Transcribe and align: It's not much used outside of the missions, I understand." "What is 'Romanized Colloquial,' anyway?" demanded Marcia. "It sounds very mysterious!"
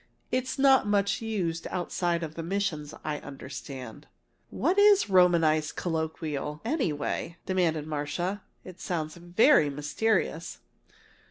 It's 0.31 0.57
not 0.57 0.87
much 0.87 1.21
used 1.21 1.67
outside 1.69 2.23
of 2.23 2.33
the 2.33 2.41
missions, 2.41 2.95
I 3.05 3.19
understand." 3.19 4.07
"What 4.49 4.79
is 4.79 5.11
'Romanized 5.11 5.75
Colloquial,' 5.75 6.59
anyway?" 6.65 7.37
demanded 7.45 7.85
Marcia. 7.85 8.41
"It 8.63 8.79
sounds 8.79 9.15
very 9.17 9.69
mysterious!" 9.69 10.57